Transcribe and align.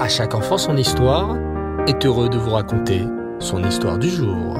À 0.00 0.08
chaque 0.08 0.34
enfant 0.34 0.56
son 0.56 0.78
histoire 0.78 1.36
est 1.86 2.06
heureux 2.06 2.30
de 2.30 2.38
vous 2.38 2.52
raconter 2.52 3.04
son 3.38 3.62
histoire 3.62 3.98
du 3.98 4.08
jour. 4.08 4.56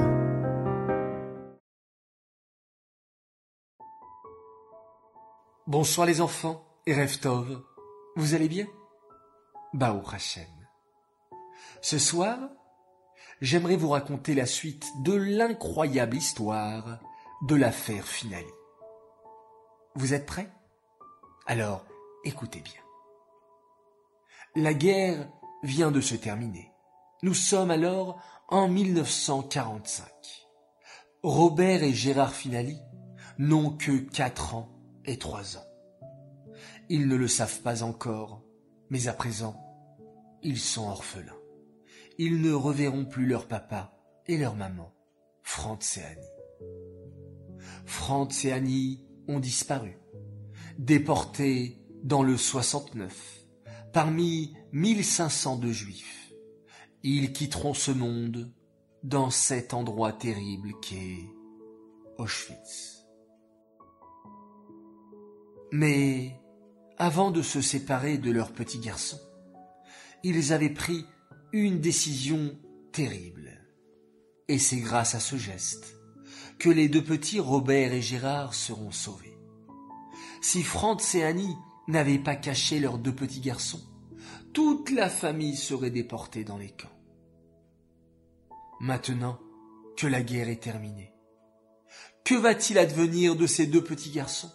Bonsoir 5.65 6.05
les 6.05 6.21
enfants 6.21 6.63
et 6.85 6.93
Reftov, 6.93 7.59
vous 8.17 8.35
allez 8.35 8.47
bien? 8.49 8.67
Bao 9.73 10.03
Hashem. 10.13 10.45
Ce 11.81 11.97
soir, 11.97 12.37
j'aimerais 13.41 13.77
vous 13.77 13.89
raconter 13.89 14.35
la 14.35 14.45
suite 14.45 14.85
de 15.03 15.13
l'incroyable 15.13 16.17
histoire 16.17 16.99
de 17.47 17.55
l'affaire 17.55 18.05
Finali. 18.05 18.45
Vous 19.95 20.13
êtes 20.13 20.27
prêts? 20.27 20.51
Alors, 21.47 21.83
écoutez 22.25 22.59
bien. 22.59 22.90
La 24.57 24.73
guerre 24.73 25.31
vient 25.63 25.91
de 25.91 26.01
se 26.01 26.13
terminer. 26.13 26.73
Nous 27.23 27.33
sommes 27.33 27.71
alors 27.71 28.21
en 28.49 28.67
1945. 28.67 30.05
Robert 31.23 31.83
et 31.83 31.93
Gérard 31.93 32.33
Finali 32.33 32.77
n'ont 33.37 33.69
que 33.69 33.97
quatre 33.97 34.55
ans 34.55 34.67
et 35.05 35.17
trois 35.17 35.55
ans. 35.55 35.65
Ils 36.89 37.07
ne 37.07 37.15
le 37.15 37.29
savent 37.29 37.61
pas 37.61 37.83
encore, 37.83 38.43
mais 38.89 39.07
à 39.07 39.13
présent, 39.13 39.55
ils 40.43 40.59
sont 40.59 40.89
orphelins. 40.89 41.31
Ils 42.17 42.41
ne 42.41 42.51
reverront 42.51 43.05
plus 43.05 43.27
leur 43.27 43.47
papa 43.47 43.97
et 44.27 44.37
leur 44.37 44.55
maman, 44.55 44.91
Franz 45.43 45.97
et 45.97 46.03
Annie. 46.03 46.77
Franz 47.85 48.45
et 48.45 48.51
Annie 48.51 49.07
ont 49.29 49.39
disparu, 49.39 49.97
déportés 50.77 51.81
dans 52.03 52.21
le 52.21 52.35
69, 52.35 53.40
parmi 53.93 54.53
1500 54.71 55.57
de 55.57 55.71
juifs. 55.71 56.31
Ils 57.03 57.33
quitteront 57.33 57.73
ce 57.73 57.91
monde 57.91 58.53
dans 59.03 59.29
cet 59.29 59.73
endroit 59.73 60.13
terrible 60.13 60.73
qu'est 60.81 61.27
Auschwitz. 62.17 63.05
Mais 65.71 66.39
avant 66.97 67.31
de 67.31 67.41
se 67.41 67.61
séparer 67.61 68.17
de 68.17 68.29
leur 68.29 68.51
petit 68.51 68.79
garçon, 68.79 69.19
ils 70.23 70.53
avaient 70.53 70.69
pris 70.69 71.05
une 71.51 71.79
décision 71.79 72.57
terrible. 72.91 73.65
Et 74.47 74.59
c'est 74.59 74.79
grâce 74.79 75.15
à 75.15 75.19
ce 75.19 75.37
geste 75.37 75.95
que 76.59 76.69
les 76.69 76.89
deux 76.89 77.03
petits 77.03 77.39
Robert 77.39 77.93
et 77.93 78.01
Gérard 78.01 78.53
seront 78.53 78.91
sauvés. 78.91 79.35
Si 80.41 80.61
Franz 80.61 81.17
et 81.17 81.23
Annie 81.23 81.55
n'avaient 81.87 82.19
pas 82.19 82.35
caché 82.35 82.79
leurs 82.79 82.99
deux 82.99 83.15
petits 83.15 83.39
garçons, 83.39 83.81
toute 84.53 84.91
la 84.91 85.09
famille 85.09 85.55
serait 85.55 85.91
déportée 85.91 86.43
dans 86.43 86.57
les 86.57 86.71
camps. 86.71 86.89
Maintenant 88.79 89.39
que 89.97 90.07
la 90.07 90.21
guerre 90.21 90.49
est 90.49 90.63
terminée, 90.63 91.13
que 92.23 92.35
va-t-il 92.35 92.77
advenir 92.77 93.35
de 93.35 93.47
ces 93.47 93.67
deux 93.67 93.83
petits 93.83 94.11
garçons? 94.11 94.51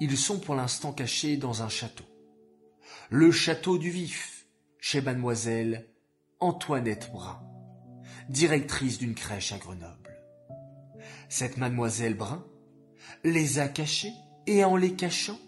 Ils 0.00 0.16
sont 0.16 0.38
pour 0.38 0.54
l'instant 0.54 0.92
cachés 0.92 1.36
dans 1.36 1.62
un 1.62 1.68
château. 1.68 2.04
Le 3.10 3.32
château 3.32 3.78
du 3.78 3.90
Vif, 3.90 4.46
chez 4.78 5.00
mademoiselle 5.00 5.88
Antoinette 6.38 7.10
Brun, 7.12 7.42
directrice 8.28 8.98
d'une 8.98 9.14
crèche 9.14 9.52
à 9.52 9.58
Grenoble. 9.58 10.16
Cette 11.28 11.56
mademoiselle 11.56 12.14
Brun 12.14 12.46
les 13.24 13.58
a 13.58 13.68
cachés 13.68 14.12
et 14.46 14.64
en 14.64 14.76
les 14.76 14.94
cachant, 14.94 15.38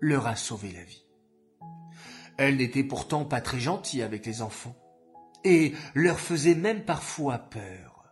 leur 0.00 0.26
a 0.26 0.36
sauvé 0.36 0.72
la 0.72 0.84
vie. 0.84 1.05
Elle 2.38 2.56
n'était 2.56 2.84
pourtant 2.84 3.24
pas 3.24 3.40
très 3.40 3.60
gentille 3.60 4.02
avec 4.02 4.26
les 4.26 4.42
enfants 4.42 4.76
et 5.44 5.74
leur 5.94 6.20
faisait 6.20 6.54
même 6.54 6.84
parfois 6.84 7.38
peur. 7.38 8.04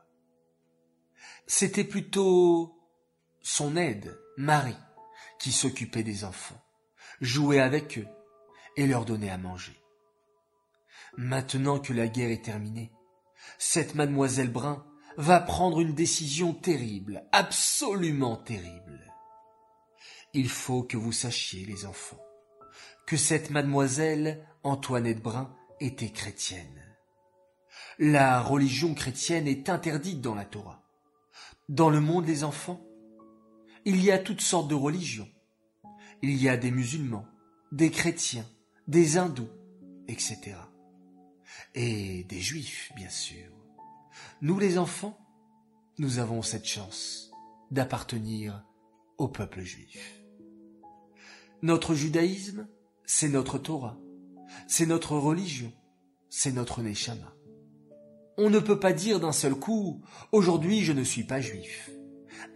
C'était 1.47 1.85
plutôt 1.85 2.81
son 3.43 3.77
aide, 3.77 4.19
Marie, 4.39 4.77
qui 5.39 5.53
s'occupait 5.53 6.03
des 6.03 6.25
enfants, 6.25 6.63
jouait 7.21 7.61
avec 7.61 7.99
eux 7.99 8.09
et 8.77 8.87
leur 8.87 9.05
donnait 9.05 9.31
à 9.31 9.39
manger. 9.39 9.79
Maintenant 11.17 11.79
que 11.79 11.93
la 11.93 12.09
guerre 12.09 12.31
est 12.31 12.45
terminée, 12.45 12.93
cette 13.59 13.95
mademoiselle 13.95 14.51
Brun 14.51 14.87
va 15.17 15.41
prendre 15.41 15.81
une 15.81 15.95
décision 15.95 16.55
terrible, 16.55 17.25
absolument 17.33 18.37
terrible. 18.37 19.13
Il 20.33 20.49
faut 20.49 20.83
que 20.83 20.97
vous 20.97 21.13
sachiez, 21.13 21.65
les 21.67 21.85
enfants, 21.85 22.25
que 23.07 23.17
cette 23.17 23.51
mademoiselle 23.51 24.47
Antoinette 24.63 25.23
Brun 25.23 25.55
était 25.81 26.11
chrétienne. 26.11 26.83
La 27.99 28.41
religion 28.41 28.95
chrétienne 28.95 29.47
est 29.47 29.69
interdite 29.69 30.21
dans 30.21 30.35
la 30.35 30.45
Torah. 30.45 30.83
Dans 31.69 31.91
le 31.91 32.01
monde 32.01 32.25
des 32.25 32.45
enfants, 32.45 32.85
il 33.85 34.03
y 34.03 34.11
a 34.11 34.19
toutes 34.19 34.41
sortes 34.41 34.69
de 34.69 34.75
religions. 34.75 35.29
Il 36.23 36.43
y 36.43 36.49
a 36.49 36.57
des 36.57 36.71
musulmans, 36.71 37.27
des 37.73 37.91
chrétiens, 37.91 38.47
des 38.89 39.19
hindous, 39.19 39.51
etc. 40.09 40.57
Et 41.75 42.25
des 42.25 42.41
juifs, 42.41 42.93
bien 42.97 43.11
sûr. 43.11 43.51
Nous 44.41 44.59
les 44.59 44.79
enfants, 44.79 45.19
nous 45.99 46.19
avons 46.19 46.43
cette 46.43 46.67
chance 46.67 47.31
d'appartenir 47.71 48.65
au 49.19 49.29
peuple 49.29 49.63
juif. 49.63 50.21
Notre 51.63 51.95
judaïsme, 51.95 52.69
c'est 53.07 53.29
notre 53.29 53.59
Torah, 53.59 53.99
c'est 54.67 54.87
notre 54.87 55.17
religion, 55.17 55.73
c'est 56.31 56.53
notre 56.53 56.83
Neshama. 56.83 57.35
On 58.37 58.51
ne 58.51 58.59
peut 58.59 58.81
pas 58.81 58.93
dire 58.93 59.21
d'un 59.21 59.33
seul 59.33 59.55
coup 59.55 60.03
aujourd'hui 60.33 60.83
je 60.83 60.93
ne 60.93 61.05
suis 61.05 61.25
pas 61.25 61.41
juif. 61.41 61.91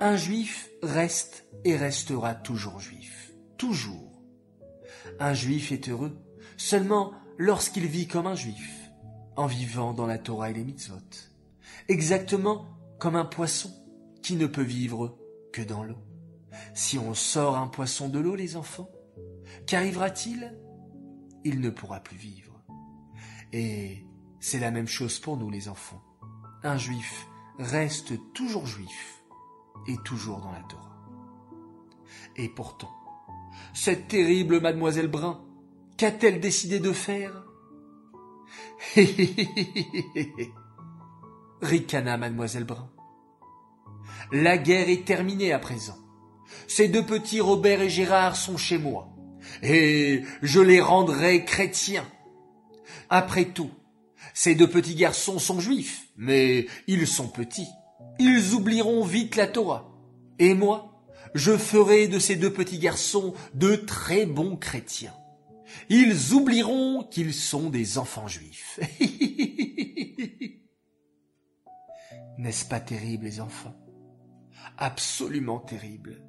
Un 0.01 0.17
juif 0.17 0.71
reste 0.83 1.47
et 1.65 1.77
restera 1.77 2.35
toujours 2.35 2.81
juif. 2.81 3.33
Toujours. 3.57 4.23
Un 5.21 5.35
juif 5.35 5.73
est 5.73 5.89
heureux 5.89 6.17
seulement 6.57 7.13
lorsqu'il 7.37 7.87
vit 7.87 8.09
comme 8.09 8.27
un 8.27 8.35
juif, 8.35 8.91
en 9.37 9.47
vivant 9.47 9.93
dans 9.93 10.07
la 10.07 10.19
Torah 10.19 10.51
et 10.51 10.55
les 10.55 10.65
mitzvot. 10.65 10.97
Exactement 11.89 12.67
comme 12.99 13.17
un 13.17 13.25
poisson 13.25 13.71
qui 14.23 14.37
ne 14.37 14.47
peut 14.47 14.63
vivre 14.63 15.17
que 15.53 15.63
dans 15.63 15.85
l'eau. 15.85 15.99
Si 16.75 16.99
on 16.99 17.15
sort 17.15 17.57
un 17.57 17.69
poisson 17.69 18.09
de 18.09 18.19
l'eau, 18.19 18.35
les 18.35 18.57
enfants, 18.57 18.91
qu'arrivera-t-il? 19.67 20.59
Il 21.45 21.61
ne 21.61 21.71
pourra 21.71 22.01
plus 22.01 22.17
vivre. 22.17 22.63
Et 23.53 24.05
c'est 24.41 24.59
la 24.59 24.71
même 24.71 24.89
chose 24.89 25.19
pour 25.19 25.37
nous 25.37 25.51
les 25.51 25.69
enfants. 25.69 26.03
Un 26.63 26.77
juif 26.77 27.27
reste 27.59 28.15
toujours 28.33 28.67
juif 28.67 29.23
et 29.87 29.97
toujours 30.05 30.41
dans 30.41 30.53
la 30.53 30.63
Torah. 30.63 30.97
Et 32.37 32.49
pourtant, 32.49 32.91
cette 33.75 34.09
terrible 34.09 34.61
mademoiselle 34.61 35.09
Brun, 35.09 35.41
qu'a-t-elle 35.97 36.41
décidé 36.41 36.79
de 36.79 36.93
faire? 36.93 37.45
Ricana 41.63 42.17
mademoiselle 42.17 42.65
Brun. 42.65 42.91
La 44.31 44.59
guerre 44.59 44.89
est 44.89 45.05
terminée 45.05 45.53
à 45.53 45.59
présent. 45.59 45.99
Ces 46.67 46.89
deux 46.89 47.05
petits 47.05 47.41
Robert 47.41 47.81
et 47.81 47.91
Gérard 47.91 48.37
sont 48.37 48.57
chez 48.57 48.79
moi, 48.79 49.09
et 49.63 50.23
je 50.43 50.61
les 50.61 50.81
rendrai 50.81 51.45
chrétiens. 51.45 52.07
Après 53.11 53.47
tout, 53.47 53.71
ces 54.35 54.55
deux 54.55 54.69
petits 54.69 54.95
garçons 54.95 55.39
sont 55.39 55.61
juifs, 55.61 56.09
mais 56.17 56.67
ils 56.87 57.07
sont 57.07 57.29
petits. 57.29 57.69
Ils 58.19 58.55
oublieront 58.55 59.05
vite 59.05 59.37
la 59.37 59.47
Torah. 59.47 59.91
Et 60.39 60.55
moi, 60.55 61.03
je 61.35 61.57
ferai 61.57 62.09
de 62.09 62.19
ces 62.19 62.37
deux 62.37 62.53
petits 62.53 62.79
garçons 62.79 63.35
de 63.55 63.77
très 63.77 64.27
bons 64.27 64.57
chrétiens. 64.57 65.15
Ils 65.89 66.33
oublieront 66.33 67.03
qu'ils 67.05 67.35
sont 67.35 67.71
des 67.71 67.99
enfants 67.99 68.29
juifs. 68.29 68.81
N'est-ce 72.39 72.65
pas 72.65 72.81
terrible, 72.81 73.25
les 73.25 73.41
enfants? 73.41 73.75
Absolument 74.77 75.59
terrible. 75.59 76.23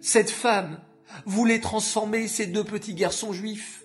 Cette 0.00 0.30
femme 0.30 0.80
voulait 1.24 1.60
transformer 1.60 2.28
ces 2.28 2.46
deux 2.46 2.64
petits 2.64 2.94
garçons 2.94 3.32
juifs 3.32 3.84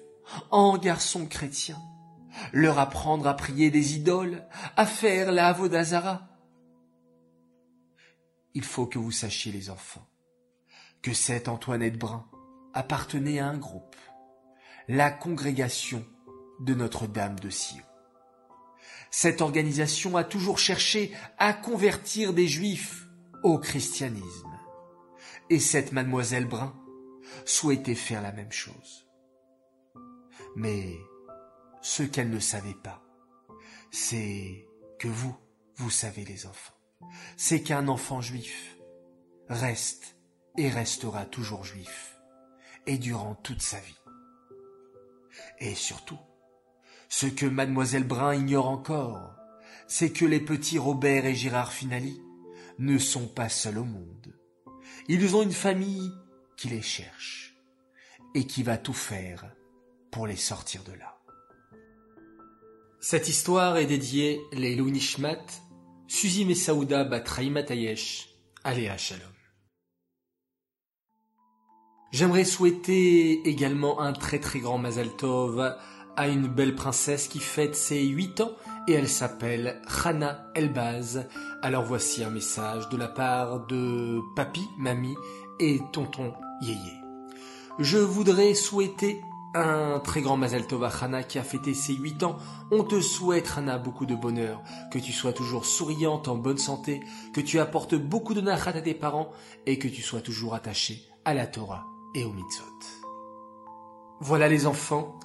en 0.50 0.78
garçons 0.78 1.26
chrétiens 1.26 1.82
leur 2.54 2.80
apprendre 2.80 3.28
à 3.28 3.36
prier 3.36 3.72
des 3.72 3.96
idoles, 3.96 4.46
à 4.76 4.86
faire 4.86 5.32
la 5.32 5.48
Avodazara. 5.48 6.28
Il 8.54 8.64
faut 8.64 8.86
que 8.86 9.00
vous 9.00 9.12
sachiez, 9.12 9.52
les 9.52 9.70
enfants, 9.70 10.08
que 11.02 11.14
cette 11.14 11.48
Antoinette 11.48 11.98
Brun 11.98 12.28
appartenait 12.74 13.40
à 13.40 13.48
un 13.48 13.58
groupe, 13.58 13.96
la 14.88 15.12
congrégation 15.12 16.06
de 16.60 16.74
Notre-Dame 16.74 17.40
de 17.40 17.50
Sion. 17.50 17.84
Cette 19.10 19.42
organisation 19.42 20.16
a 20.16 20.24
toujours 20.24 20.58
cherché 20.58 21.12
à 21.38 21.54
convertir 21.54 22.34
des 22.34 22.48
juifs 22.48 23.08
au 23.44 23.58
christianisme. 23.58 24.50
Et 25.50 25.60
cette 25.60 25.92
mademoiselle 25.92 26.46
Brun 26.46 26.74
souhaitait 27.46 27.96
faire 27.96 28.22
la 28.22 28.32
même 28.32 28.52
chose. 28.52 29.08
Mais 30.56 30.98
ce 31.82 32.04
qu'elle 32.04 32.30
ne 32.30 32.40
savait 32.40 32.78
pas, 32.84 33.04
c'est 33.92 34.68
que 35.00 35.08
vous, 35.08 35.36
vous 35.76 35.90
savez 35.90 36.26
les 36.26 36.46
enfants, 36.46 36.74
c'est 37.38 37.62
qu'un 37.62 37.88
enfant 37.88 38.22
juif 38.22 38.78
reste 39.50 40.16
et 40.58 40.70
restera 40.70 41.26
toujours 41.26 41.64
juif, 41.64 42.18
et 42.86 42.98
durant 42.98 43.36
toute 43.36 43.62
sa 43.62 43.80
vie. 43.80 43.98
Et 45.60 45.76
surtout, 45.76 46.20
ce 47.10 47.26
que 47.26 47.46
mademoiselle 47.46 48.06
Brun 48.06 48.34
ignore 48.34 48.70
encore, 48.70 49.36
c'est 49.88 50.12
que 50.12 50.26
les 50.26 50.40
petits 50.40 50.80
Robert 50.80 51.26
et 51.26 51.36
Gérard 51.36 51.74
Finali 51.74 52.22
ne 52.80 52.98
sont 52.98 53.28
pas 53.28 53.50
seuls 53.50 53.78
au 53.78 53.84
monde. 53.84 54.36
Ils 55.08 55.36
ont 55.36 55.44
une 55.44 55.52
famille 55.52 56.12
qui 56.62 56.70
les 56.70 56.84
cherche 56.84 57.56
et 58.36 58.46
qui 58.46 58.62
va 58.62 58.78
tout 58.78 58.94
faire 58.94 59.52
pour 60.12 60.28
les 60.28 60.36
sortir 60.36 60.84
de 60.84 60.92
là. 60.92 61.18
Cette 63.00 63.28
histoire 63.28 63.78
est 63.78 63.88
dédiée 63.88 64.40
les 64.54 64.76
Nishmat, 64.76 65.44
Suzy 66.08 66.46
Messaouda 66.46 67.04
Batraïma 67.04 67.64
Tayesh, 67.64 68.30
Aléa 68.64 68.96
Shalom. 68.96 69.24
J'aimerais 72.12 72.46
souhaiter 72.46 73.42
également 73.48 74.00
un 74.00 74.14
très 74.14 74.40
très 74.40 74.60
grand 74.60 74.78
Mazal 74.78 75.16
Tov 75.16 75.76
à 76.16 76.28
une 76.28 76.48
belle 76.48 76.76
princesse 76.76 77.28
qui 77.28 77.40
fête 77.40 77.76
ses 77.76 78.04
8 78.04 78.42
ans 78.42 78.52
et 78.88 78.94
elle 78.94 79.10
s'appelle 79.10 79.82
Hana 80.04 80.52
Elbaz. 80.54 81.28
Alors 81.64 81.86
voici 81.86 82.24
un 82.24 82.30
message 82.30 82.88
de 82.90 82.98
la 82.98 83.08
part 83.08 83.66
de 83.66 84.20
papy, 84.36 84.62
mamie 84.78 85.16
et 85.62 85.80
tonton 85.92 86.34
Yéyé. 86.62 86.94
Je 87.80 88.00
voudrais 88.00 88.56
souhaiter 88.56 89.22
un 89.54 90.00
très 90.00 90.22
grand 90.22 90.36
Mazel 90.36 90.66
Tov 90.66 90.90
qui 91.28 91.38
a 91.38 91.44
fêté 91.44 91.74
ses 91.74 91.94
8 91.94 92.24
ans. 92.24 92.38
On 92.72 92.84
te 92.84 93.00
souhaite, 93.00 93.54
Hana, 93.56 93.78
beaucoup 93.78 94.06
de 94.06 94.16
bonheur, 94.16 94.62
que 94.92 94.98
tu 94.98 95.12
sois 95.12 95.34
toujours 95.34 95.66
souriante, 95.66 96.28
en 96.28 96.36
bonne 96.36 96.58
santé, 96.58 97.02
que 97.34 97.42
tu 97.42 97.60
apportes 97.60 97.96
beaucoup 97.96 98.34
de 98.34 98.42
nachat 98.42 98.72
à 98.72 98.82
tes 98.82 98.94
parents 98.94 99.30
et 99.66 99.78
que 99.78 99.88
tu 99.88 100.02
sois 100.02 100.22
toujours 100.22 100.56
attaché 100.56 101.04
à 101.26 101.34
la 101.34 101.46
Torah 101.46 101.86
et 102.16 102.24
au 102.24 102.32
mitzvot. 102.32 102.66
Voilà 104.20 104.48
les 104.48 104.66
enfants, 104.66 105.20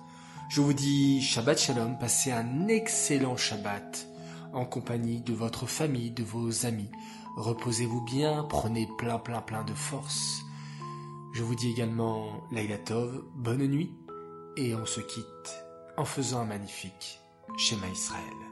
je 0.51 0.61
vous 0.61 0.75
dis 0.75 1.23
Shabbat 1.23 1.59
Shalom, 1.59 1.99
passez 1.99 2.31
un 2.31 2.69
excellent 2.69 3.37
Shabbat 3.37 4.07
en 4.53 4.65
compagnie 4.65 5.21
de 5.21 5.33
votre 5.33 5.67
famille, 5.67 6.11
de 6.11 6.25
vos 6.25 6.67
amis. 6.67 6.91
Reposez-vous 7.37 8.01
bien, 8.01 8.45
prenez 8.45 8.89
plein 8.99 9.19
plein 9.19 9.43
plein 9.43 9.63
de 9.63 9.75
force. 9.75 10.43
Je 11.35 11.43
vous 11.43 11.55
dis 11.55 11.71
également 11.71 12.43
Laila 12.51 12.79
Tov, 12.79 13.25
bonne 13.35 13.67
nuit, 13.67 13.95
et 14.57 14.75
on 14.75 14.87
se 14.87 15.01
quitte 15.01 15.65
en 15.99 16.07
faisant 16.07 16.41
un 16.41 16.47
magnifique 16.47 17.21
schéma 17.59 17.89
Israël. 17.89 18.46